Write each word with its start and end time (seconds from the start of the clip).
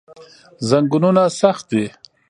زنګونونه 0.69 1.23
سخت 1.39 1.63
دي. 1.71 1.83